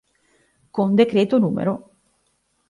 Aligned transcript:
Con 0.75 0.89
decreto 0.99 1.35
n. 1.41 1.45